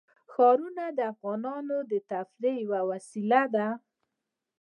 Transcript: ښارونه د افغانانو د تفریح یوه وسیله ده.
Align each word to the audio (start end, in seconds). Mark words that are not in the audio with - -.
ښارونه 0.31 0.85
د 0.97 0.99
افغانانو 1.13 1.77
د 1.91 1.93
تفریح 2.11 2.55
یوه 2.65 2.81
وسیله 2.91 3.41
ده. 3.55 3.67